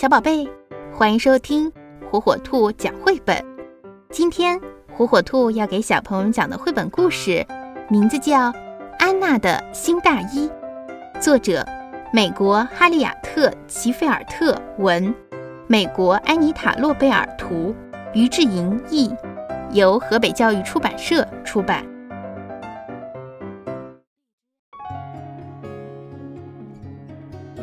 [0.00, 0.48] 小宝贝，
[0.94, 1.72] 欢迎收听
[2.08, 3.44] 火火兔讲绘本。
[4.10, 4.56] 今天
[4.92, 7.44] 火火兔要给小朋友们讲的绘本故事，
[7.88, 8.52] 名字叫
[9.00, 10.48] 《安娜的新大衣》，
[11.20, 11.66] 作者
[12.12, 15.12] 美国哈利亚特·齐菲尔特文，
[15.66, 17.74] 美国安妮塔·洛贝尔图，
[18.14, 19.12] 于志莹译，
[19.72, 21.84] 由河北教育出版社出版。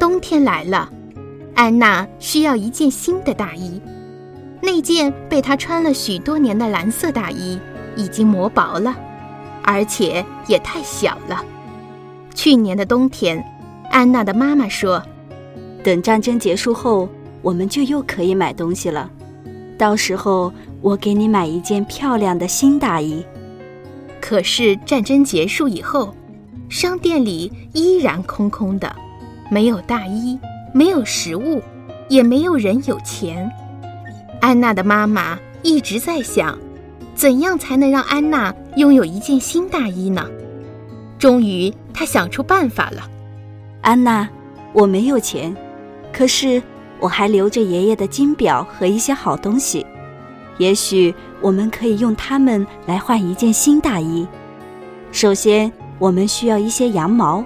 [0.00, 0.90] 冬天来了，
[1.54, 3.80] 安娜需要一件新的大衣。
[4.60, 7.58] 那件被她穿了许多年的蓝色大衣
[7.96, 8.96] 已经磨薄了，
[9.62, 11.44] 而且也太小了。
[12.34, 13.44] 去年的冬天，
[13.90, 15.02] 安娜的妈妈说
[15.84, 17.08] ：“等战争结束后，
[17.42, 19.10] 我们就又可以买东西了。
[19.78, 23.24] 到时候，我给你买一件漂亮的新大衣。”
[24.20, 26.14] 可是战争结束以后，
[26.70, 28.96] 商店里依然空空的。
[29.50, 30.38] 没有大衣，
[30.76, 31.62] 没有食物，
[32.08, 33.48] 也没有人有钱。
[34.40, 36.58] 安娜的妈妈一直在想，
[37.14, 40.28] 怎样才能让安娜拥有一件新大衣呢？
[41.16, 43.08] 终于，她想出办法了。
[43.82, 44.28] 安娜，
[44.72, 45.56] 我没有钱，
[46.12, 46.60] 可是
[46.98, 49.86] 我还留着爷爷的金表和一些好东西，
[50.58, 54.26] 也许我们可以用它们来换一件新大衣。
[55.12, 57.44] 首先，我们需要一些羊毛。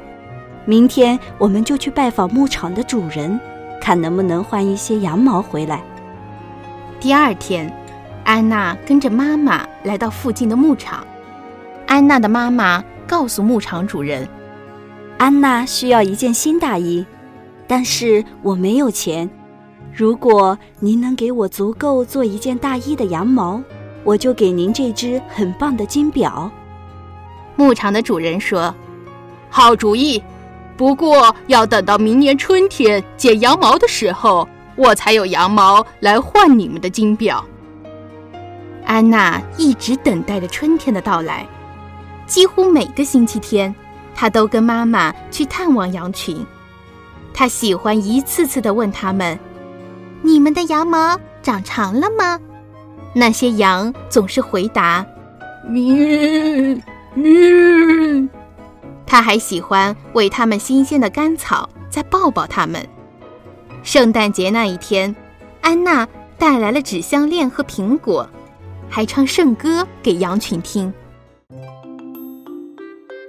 [0.69, 3.41] 明天我们就去拜访牧场的主人，
[3.80, 5.83] 看能不能换一些羊毛回来。
[7.00, 7.75] 第二天，
[8.22, 11.02] 安娜跟着妈妈来到附近的牧场。
[11.86, 14.28] 安娜的妈妈告诉牧场主人
[15.16, 17.06] ：“安娜需要一件新大衣，
[17.66, 19.27] 但是我没有钱。
[19.91, 23.58] 如果您能给我足够做一件大衣的羊毛，
[24.05, 26.50] 我就给您这只很棒的金表。”
[27.56, 28.75] 牧场的主人说
[29.48, 30.22] ：“好主意。”
[30.78, 37.44] 不过要等到明年春天剪羊毛的时候，我才有羊毛来换你们的金表。
[38.86, 41.44] 安娜一直等待着春天的到来，
[42.26, 43.75] 几乎每个星期天，
[44.14, 46.47] 她都跟妈妈去探望羊群。
[47.34, 49.36] 她喜欢一次次地问他们
[50.22, 52.38] ：“你们的羊毛长长了吗？”
[53.12, 55.04] 那些羊总是回答
[55.69, 56.80] ：“咩
[57.14, 57.97] 咩。”
[59.08, 62.86] 他还喜欢喂它们新鲜的干草，再抱抱它们。
[63.82, 65.16] 圣诞节那一天，
[65.62, 68.28] 安娜带来了纸项链和苹果，
[68.86, 70.92] 还唱圣歌给羊群听。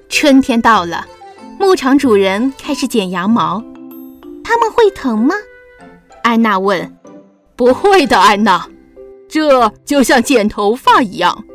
[0.09, 1.07] 春天到了，
[1.57, 3.63] 牧场主人开始剪羊毛。
[4.43, 5.33] 他们会疼吗？
[6.23, 6.93] 安娜问。
[7.55, 8.67] 不会的，安娜，
[9.29, 11.45] 这就像剪头发一样。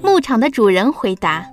[0.00, 1.44] 牧场的主人回答。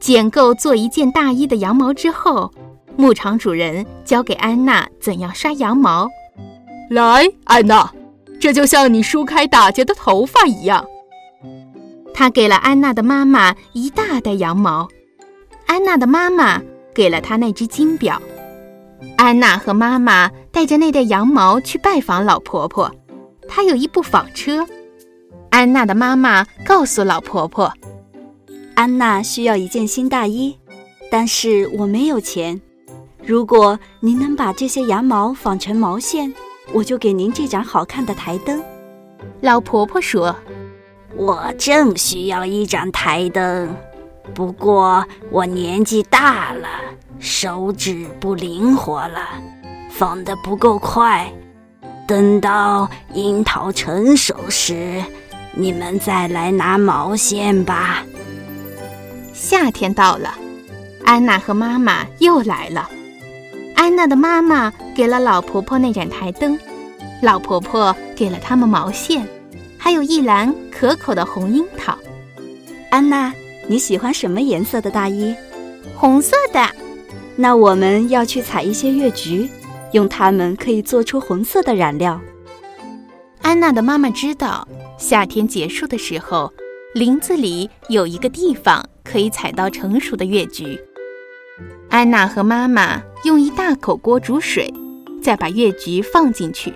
[0.00, 2.50] 剪够做一件大衣的羊毛之后，
[2.96, 6.08] 牧场主人教给安娜怎样刷羊毛。
[6.88, 7.92] 来，安娜，
[8.40, 10.84] 这就像你梳开打结的头发一样。
[12.14, 14.88] 他给了安娜的妈妈一大袋羊毛，
[15.66, 16.60] 安娜的妈妈
[16.94, 18.20] 给了她那只金表。
[19.16, 22.90] 安娜和妈妈带着那袋羊毛去拜访老婆婆，
[23.46, 24.66] 她有一部纺车。
[25.50, 27.72] 安娜的妈妈告诉老婆婆。
[28.80, 30.56] 安娜需要一件新大衣，
[31.10, 32.58] 但是我没有钱。
[33.22, 36.32] 如果您能把这些羊毛纺成毛线，
[36.72, 38.58] 我就给您这盏好看的台灯。
[39.42, 40.34] 老婆婆说
[41.14, 43.76] ：“我正需要一盏台灯，
[44.32, 46.66] 不过我年纪大了，
[47.18, 49.28] 手指不灵活了，
[49.90, 51.30] 纺得不够快。
[52.08, 55.04] 等到樱桃成熟时，
[55.52, 58.02] 你们再来拿毛线吧。”
[59.40, 60.36] 夏天到了，
[61.02, 62.90] 安娜和妈妈又来了。
[63.74, 66.58] 安娜的妈妈给了老婆婆那盏台灯，
[67.22, 69.26] 老婆婆给了他们毛线，
[69.78, 71.98] 还有一篮可口的红樱桃。
[72.90, 73.32] 安娜，
[73.66, 75.34] 你喜欢什么颜色的大衣？
[75.96, 76.68] 红色的。
[77.34, 79.48] 那我们要去采一些月菊，
[79.92, 82.20] 用它们可以做出红色的染料。
[83.40, 86.52] 安娜的妈妈知道，夏天结束的时候，
[86.92, 88.84] 林子里有一个地方。
[89.10, 90.78] 可以采到成熟的月菊。
[91.88, 94.72] 安娜和妈妈用一大口锅煮水，
[95.20, 96.72] 再把月菊放进去。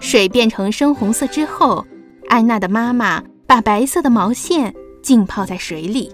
[0.00, 1.84] 水变成深红色之后，
[2.28, 6.10] 安娜的妈妈把白色的毛线浸泡在水里。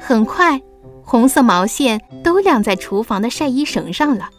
[0.00, 0.60] 很快，
[1.02, 4.30] 红色毛线都晾在厨房的晒衣绳上了。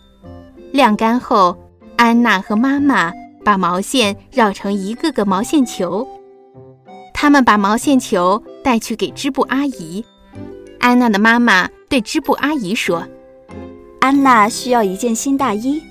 [0.72, 1.58] 晾干后，
[1.98, 3.12] 安娜和妈妈
[3.44, 6.08] 把毛线绕成一个个毛线球。
[7.14, 10.04] 他们把毛线球带去给织布阿姨。
[10.78, 13.08] 安娜的妈妈对织布阿姨说
[14.02, 15.82] ：“安娜需要一件新大衣，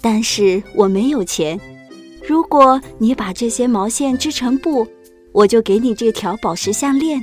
[0.00, 1.60] 但是我没有钱。
[2.26, 4.88] 如果你把这些毛线织成布，
[5.32, 7.22] 我就给你这条宝石项链。”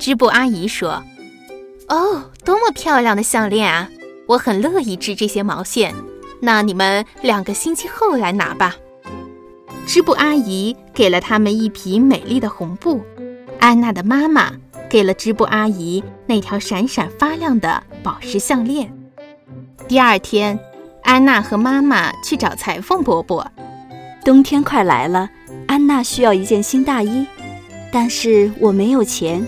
[0.00, 1.00] 织布阿姨说
[1.88, 3.88] ：“哦，多么漂亮的项链啊！
[4.26, 5.94] 我很乐意织这些毛线。
[6.40, 8.74] 那你们两个星期后来拿吧。”
[9.86, 13.00] 织布阿姨给了他们一匹美丽的红布，
[13.62, 14.50] 安娜的妈妈
[14.90, 18.92] 给了织布阿姨那条闪闪发亮的宝石项链。
[19.86, 20.58] 第二天，
[21.04, 23.48] 安娜和妈妈去找裁缝伯伯。
[24.24, 25.30] 冬天快来了，
[25.68, 27.24] 安娜需要一件新大衣，
[27.92, 29.46] 但是我没有钱。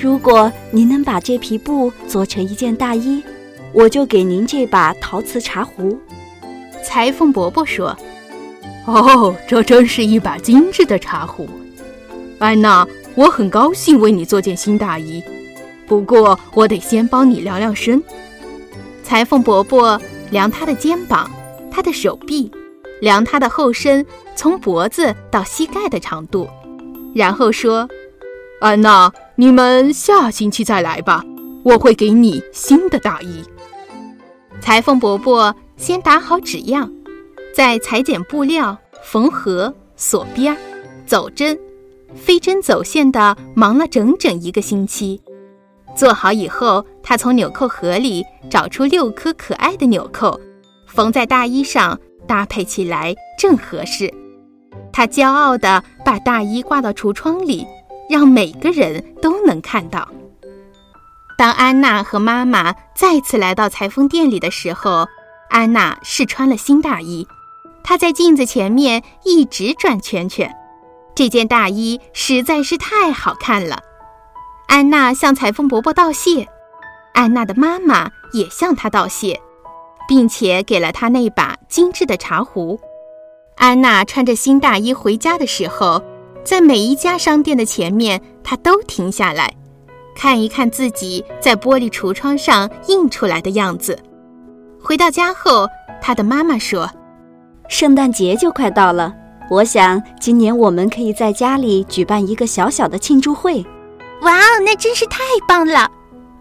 [0.00, 3.20] 如果您能把这匹布做成一件大衣，
[3.72, 5.98] 我就给您这把陶瓷茶壶。
[6.84, 7.98] 裁缝伯伯说。
[8.86, 11.48] 哦，这真是一把精致的茶壶，
[12.38, 12.86] 安娜，
[13.20, 15.22] 我很高兴为你做件新大衣。
[15.86, 18.02] 不过，我得先帮你量量身。
[19.02, 20.00] 裁缝伯伯
[20.30, 21.30] 量他的肩膀，
[21.70, 22.50] 他的手臂，
[23.02, 26.48] 量他的后身，从脖子到膝盖的长度，
[27.14, 27.86] 然后说
[28.62, 31.22] ：“安娜，你们下星期再来吧，
[31.62, 33.44] 我会给你新的大衣。”
[34.62, 36.90] 裁缝伯伯先打好纸样。
[37.52, 40.56] 再裁剪布料、缝合、锁边、
[41.04, 41.58] 走针、
[42.14, 45.20] 飞针走线的忙了整整一个星期。
[45.96, 50.40] 做好以后，他从纽扣盒里找出六颗可爱的纽扣，
[50.86, 54.12] 缝在大衣上，搭配起来正合适。
[54.92, 57.66] 他骄傲地把大衣挂到橱窗里，
[58.08, 60.08] 让每个人都能看到。
[61.36, 65.08] 当安娜和妈妈再次来到裁缝店里的时候，
[65.48, 67.26] 安娜试穿了新大衣。
[67.82, 70.54] 她在镜子前面一直转圈圈，
[71.14, 73.78] 这件大衣实在是太好看了。
[74.68, 76.46] 安娜向裁缝伯伯道谢，
[77.12, 79.40] 安娜的妈妈也向她道谢，
[80.08, 82.78] 并且给了她那把精致的茶壶。
[83.56, 86.02] 安娜穿着新大衣回家的时候，
[86.44, 89.52] 在每一家商店的前面，她都停下来，
[90.14, 93.98] 看一看自己在玻璃橱窗上印出来的样子。
[94.80, 95.66] 回到家后，
[96.00, 96.88] 她的妈妈说。
[97.68, 99.14] 圣诞节就快到了，
[99.50, 103.66] 我想今年我们可以在家里举办一个小小的庆祝会。
[104.22, 105.18] 哇哦，那真是太
[105.48, 105.90] 棒了！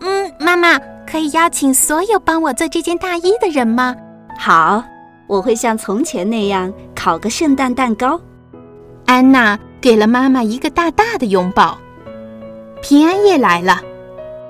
[0.01, 0.77] 嗯，妈妈
[1.09, 3.95] 可以邀请所有帮我做这件大衣的人吗？
[4.37, 4.83] 好，
[5.25, 8.21] 我会像从前那样烤个圣诞蛋糕。
[9.07, 11.77] 安娜给了妈妈一个大大的拥抱。
[12.81, 13.81] 平安夜来了，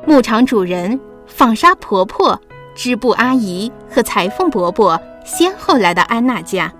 [0.06, 2.38] 牧场主人、纺纱婆婆、
[2.76, 5.00] 织布阿姨和裁缝伯伯。
[5.24, 6.74] 先后来到安娜家，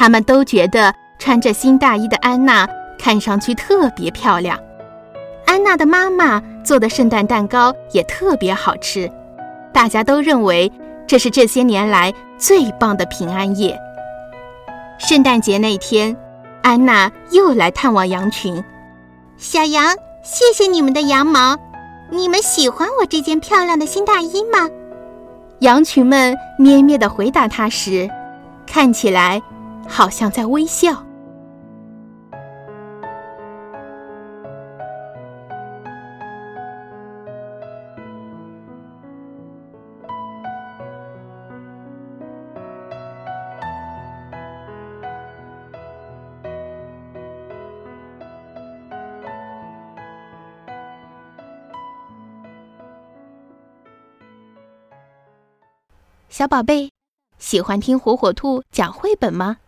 [0.00, 2.66] 他们都觉得穿着新大衣的安娜
[2.98, 4.58] 看上去特别漂亮。
[5.44, 9.12] 安娜的妈妈做的圣诞蛋糕也特别好吃，
[9.74, 10.72] 大家都认为
[11.06, 13.78] 这是这些年来最棒的平安夜。
[14.96, 16.16] 圣诞节那天，
[16.62, 18.64] 安娜又来探望羊群。
[19.36, 21.58] 小羊，谢谢你们的羊毛，
[22.08, 24.66] 你们喜欢我这件漂亮的新大衣吗？
[25.58, 28.08] 羊群们咩咩地回答他时，
[28.66, 29.42] 看起来
[29.90, 31.04] 好像在微笑。
[56.30, 56.90] 小宝贝，
[57.38, 59.58] 喜欢听火火兔讲绘本吗？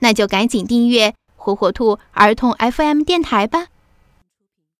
[0.00, 3.66] 那就赶紧订阅火火兔儿童 FM 电台吧。